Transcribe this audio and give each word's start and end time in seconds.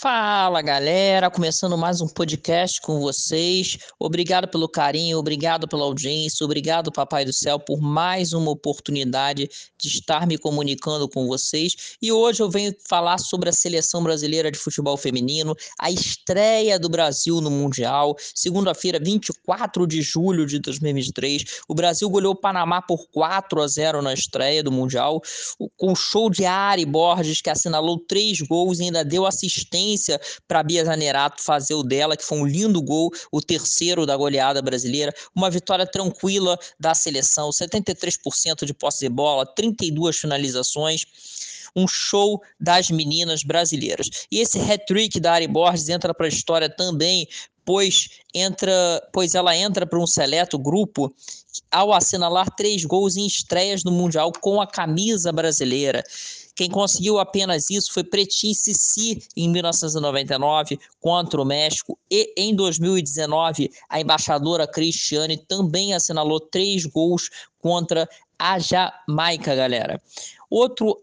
Fala 0.00 0.62
galera, 0.62 1.30
começando 1.30 1.76
mais 1.76 2.00
um 2.00 2.08
podcast 2.08 2.80
com 2.80 3.00
vocês. 3.00 3.76
Obrigado 3.98 4.48
pelo 4.48 4.66
carinho, 4.66 5.18
obrigado 5.18 5.68
pela 5.68 5.84
audiência, 5.84 6.42
obrigado, 6.42 6.90
Papai 6.90 7.22
do 7.22 7.34
Céu, 7.34 7.60
por 7.60 7.82
mais 7.82 8.32
uma 8.32 8.50
oportunidade 8.50 9.46
de 9.78 9.88
estar 9.88 10.26
me 10.26 10.38
comunicando 10.38 11.06
com 11.06 11.26
vocês. 11.26 11.96
E 12.00 12.10
hoje 12.10 12.42
eu 12.42 12.48
venho 12.48 12.74
falar 12.88 13.18
sobre 13.18 13.50
a 13.50 13.52
seleção 13.52 14.02
brasileira 14.02 14.50
de 14.50 14.58
futebol 14.58 14.96
feminino, 14.96 15.54
a 15.78 15.90
estreia 15.90 16.78
do 16.78 16.88
Brasil 16.88 17.38
no 17.42 17.50
Mundial. 17.50 18.16
Segunda-feira, 18.34 18.98
24 18.98 19.86
de 19.86 20.00
julho 20.00 20.46
de 20.46 20.58
2023, 20.60 21.44
o 21.68 21.74
Brasil 21.74 22.08
goleou 22.08 22.32
o 22.32 22.40
Panamá 22.40 22.80
por 22.80 23.06
4 23.12 23.60
a 23.60 23.68
0 23.68 24.00
na 24.00 24.14
estreia 24.14 24.62
do 24.62 24.72
Mundial, 24.72 25.20
com 25.76 25.92
o 25.92 25.96
show 25.96 26.30
de 26.30 26.46
Ari 26.46 26.86
Borges, 26.86 27.42
que 27.42 27.50
assinalou 27.50 27.98
três 27.98 28.40
gols 28.40 28.78
e 28.78 28.84
ainda 28.84 29.04
deu 29.04 29.26
assistência 29.26 29.89
assistência 29.90 30.20
para 30.46 30.62
Bia 30.62 30.84
Zanerato 30.84 31.42
fazer 31.42 31.74
o 31.74 31.82
dela, 31.82 32.16
que 32.16 32.24
foi 32.24 32.38
um 32.38 32.46
lindo 32.46 32.80
gol, 32.80 33.10
o 33.32 33.40
terceiro 33.40 34.06
da 34.06 34.16
goleada 34.16 34.62
brasileira. 34.62 35.12
Uma 35.34 35.50
vitória 35.50 35.86
tranquila 35.86 36.58
da 36.78 36.94
seleção, 36.94 37.50
73% 37.50 38.64
de 38.64 38.74
posse 38.74 39.00
de 39.00 39.08
bola, 39.08 39.46
32 39.46 40.18
finalizações 40.18 41.04
um 41.76 41.86
show 41.86 42.42
das 42.58 42.90
meninas 42.90 43.44
brasileiras. 43.44 44.08
E 44.28 44.40
esse 44.40 44.58
hat-trick 44.58 45.20
da 45.20 45.34
Ari 45.34 45.46
Borges 45.46 45.88
entra 45.88 46.12
para 46.12 46.26
a 46.26 46.28
história 46.28 46.68
também, 46.68 47.28
pois 47.64 48.08
entra, 48.34 49.00
pois 49.12 49.36
ela 49.36 49.56
entra 49.56 49.86
para 49.86 50.00
um 50.00 50.06
seleto 50.06 50.58
grupo 50.58 51.14
ao 51.70 51.92
assinalar 51.92 52.50
três 52.56 52.84
gols 52.84 53.16
em 53.16 53.24
estreias 53.24 53.84
no 53.84 53.92
Mundial 53.92 54.32
com 54.40 54.60
a 54.60 54.66
camisa 54.66 55.30
brasileira. 55.30 56.02
Quem 56.60 56.68
conseguiu 56.68 57.18
apenas 57.18 57.70
isso 57.70 57.90
foi 57.90 58.04
Pretim 58.04 58.52
Sissi 58.52 59.26
em 59.34 59.48
1999 59.48 60.78
contra 61.00 61.40
o 61.40 61.44
México 61.46 61.98
e 62.10 62.34
em 62.36 62.54
2019 62.54 63.70
a 63.88 63.98
embaixadora 63.98 64.66
Cristiane 64.66 65.38
também 65.38 65.94
assinalou 65.94 66.38
três 66.38 66.84
gols 66.84 67.30
contra 67.62 68.06
a 68.38 68.58
Jamaica, 68.58 69.54
galera. 69.54 70.02
Outro 70.50 71.02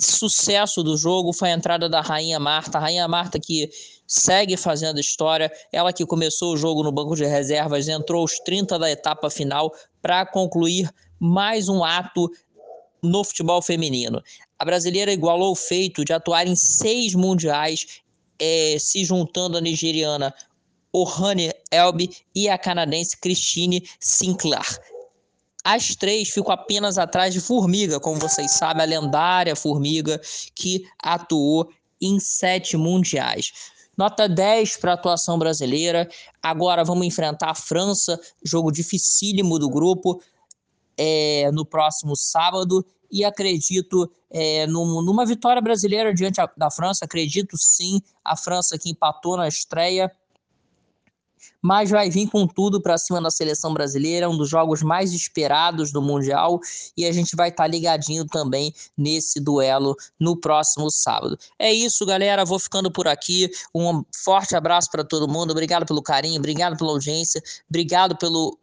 sucesso 0.00 0.82
do 0.82 0.96
jogo 0.96 1.30
foi 1.34 1.50
a 1.50 1.54
entrada 1.54 1.90
da 1.90 2.00
Rainha 2.00 2.40
Marta. 2.40 2.78
A 2.78 2.80
Rainha 2.80 3.06
Marta 3.06 3.38
que 3.38 3.68
segue 4.06 4.56
fazendo 4.56 4.98
história, 4.98 5.52
ela 5.70 5.92
que 5.92 6.06
começou 6.06 6.54
o 6.54 6.56
jogo 6.56 6.82
no 6.82 6.90
banco 6.90 7.14
de 7.14 7.26
reservas, 7.26 7.86
entrou 7.86 8.24
os 8.24 8.38
30 8.38 8.78
da 8.78 8.90
etapa 8.90 9.28
final 9.28 9.70
para 10.00 10.24
concluir 10.24 10.90
mais 11.20 11.68
um 11.68 11.84
ato 11.84 12.30
no 13.02 13.22
futebol 13.22 13.60
feminino. 13.60 14.22
A 14.58 14.64
brasileira 14.64 15.12
igualou 15.12 15.52
o 15.52 15.56
feito 15.56 16.04
de 16.04 16.12
atuar 16.12 16.46
em 16.46 16.56
seis 16.56 17.14
mundiais, 17.14 18.00
é, 18.38 18.76
se 18.78 19.04
juntando 19.04 19.58
a 19.58 19.60
nigeriana 19.60 20.34
Ohane 20.92 21.52
Elbe 21.70 22.10
e 22.34 22.48
a 22.48 22.56
canadense 22.56 23.16
Christine 23.18 23.86
Sinclair. 24.00 24.80
As 25.62 25.94
três 25.94 26.30
ficam 26.30 26.52
apenas 26.52 26.96
atrás 26.96 27.34
de 27.34 27.40
Formiga, 27.40 28.00
como 28.00 28.20
vocês 28.20 28.52
sabem, 28.52 28.82
a 28.82 28.86
lendária 28.86 29.56
Formiga 29.56 30.20
que 30.54 30.86
atuou 31.02 31.68
em 32.00 32.20
sete 32.20 32.76
mundiais. 32.76 33.52
Nota 33.96 34.28
10 34.28 34.76
para 34.76 34.92
a 34.92 34.94
atuação 34.94 35.38
brasileira. 35.38 36.08
Agora 36.42 36.84
vamos 36.84 37.06
enfrentar 37.06 37.50
a 37.50 37.54
França, 37.54 38.20
jogo 38.44 38.70
dificílimo 38.70 39.58
do 39.58 39.68
grupo, 39.68 40.22
é, 40.96 41.50
no 41.52 41.64
próximo 41.64 42.14
sábado 42.14 42.84
e 43.10 43.24
acredito 43.24 44.10
é, 44.30 44.66
num, 44.66 45.02
numa 45.02 45.24
vitória 45.26 45.62
brasileira 45.62 46.12
diante 46.14 46.40
da 46.56 46.70
França. 46.70 47.04
Acredito 47.04 47.56
sim, 47.58 48.00
a 48.24 48.36
França 48.36 48.78
que 48.78 48.90
empatou 48.90 49.36
na 49.36 49.48
estreia, 49.48 50.10
mas 51.60 51.90
vai 51.90 52.08
vir 52.08 52.28
com 52.28 52.46
tudo 52.46 52.80
para 52.80 52.98
cima 52.98 53.20
da 53.20 53.30
seleção 53.30 53.72
brasileira, 53.72 54.28
um 54.28 54.36
dos 54.36 54.48
jogos 54.48 54.82
mais 54.82 55.12
esperados 55.12 55.90
do 55.90 56.00
Mundial, 56.00 56.60
e 56.96 57.04
a 57.04 57.12
gente 57.12 57.34
vai 57.34 57.48
estar 57.48 57.64
tá 57.64 57.68
ligadinho 57.68 58.24
também 58.26 58.72
nesse 58.96 59.40
duelo 59.40 59.96
no 60.18 60.36
próximo 60.36 60.90
sábado. 60.90 61.36
É 61.58 61.72
isso, 61.72 62.06
galera. 62.06 62.44
Vou 62.44 62.58
ficando 62.58 62.90
por 62.90 63.08
aqui. 63.08 63.50
Um 63.74 64.04
forte 64.14 64.54
abraço 64.54 64.90
para 64.90 65.04
todo 65.04 65.26
mundo. 65.26 65.50
Obrigado 65.50 65.86
pelo 65.86 66.02
carinho, 66.02 66.38
obrigado 66.38 66.76
pela 66.76 66.90
audiência, 66.90 67.42
obrigado 67.68 68.16
pelo 68.16 68.58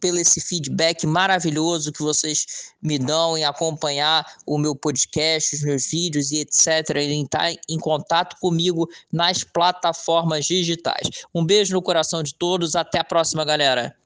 pelo 0.00 0.18
esse 0.18 0.40
feedback 0.40 1.06
maravilhoso 1.06 1.92
que 1.92 2.02
vocês 2.02 2.72
me 2.82 2.98
dão 2.98 3.36
em 3.36 3.44
acompanhar 3.44 4.24
o 4.46 4.58
meu 4.58 4.74
podcast, 4.74 5.56
os 5.56 5.62
meus 5.62 5.86
vídeos 5.86 6.30
e 6.32 6.40
etc. 6.40 6.96
em 6.96 7.24
estar 7.24 7.52
em 7.68 7.78
contato 7.78 8.36
comigo 8.40 8.88
nas 9.12 9.44
plataformas 9.44 10.46
digitais. 10.46 11.08
Um 11.34 11.44
beijo 11.44 11.74
no 11.74 11.82
coração 11.82 12.22
de 12.22 12.34
todos, 12.34 12.74
até 12.74 12.98
a 12.98 13.04
próxima, 13.04 13.44
galera. 13.44 13.94